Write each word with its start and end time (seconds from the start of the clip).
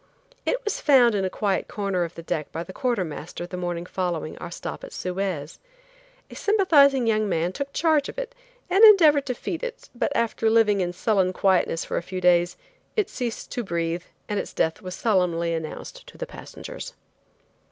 It 0.47 0.59
was 0.65 0.81
found 0.81 1.13
in 1.13 1.25
a 1.25 1.29
quiet 1.29 1.67
corner 1.67 2.03
of 2.03 2.15
the 2.15 2.23
deck 2.23 2.51
by 2.51 2.63
the 2.63 2.73
quarter 2.73 3.03
master 3.05 3.45
the 3.45 3.55
morning 3.55 3.85
following 3.85 4.35
our 4.39 4.49
stop 4.49 4.83
at 4.83 4.93
Suez. 4.93 5.59
A 6.31 6.35
sympathizing 6.35 7.05
young 7.05 7.29
man 7.29 7.51
took 7.51 7.71
charge 7.71 8.09
of 8.09 8.17
it 8.17 8.33
and 8.67 8.83
endeavored 8.83 9.27
to 9.27 9.35
feed 9.35 9.61
it, 9.63 9.89
but 9.93 10.11
after 10.15 10.49
living 10.49 10.81
in 10.81 10.91
sullen 10.91 11.33
quietness 11.33 11.85
for 11.85 11.97
a 11.97 12.01
few 12.01 12.19
days, 12.19 12.57
it 12.95 13.11
ceased 13.11 13.51
to 13.51 13.63
breathe 13.63 14.01
and 14.27 14.39
its 14.39 14.53
death 14.53 14.81
was 14.81 14.95
solemnly 14.95 15.53
announced 15.53 16.07
to 16.07 16.17
the 16.17 16.25
passengers. 16.25 16.95